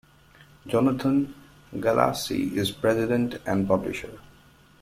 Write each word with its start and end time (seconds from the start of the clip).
Jonathan 0.65 1.31
Galassi 1.75 2.53
is 2.55 2.71
president 2.71 3.35
and 3.45 3.67
publisher. 3.67 4.17